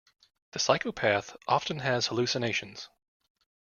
[0.53, 2.89] The psychopath often has hallucinations.